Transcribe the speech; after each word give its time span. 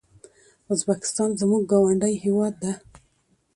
ازبکستان 0.73 1.29
زموږ 1.39 1.63
ګاونډی 1.71 2.13
هيواد 2.23 2.53
ده 2.63 2.71